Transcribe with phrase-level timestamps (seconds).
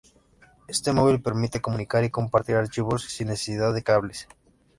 [0.67, 4.27] Este móvil permite comunicar y compartir archivos sin necesidad de cables.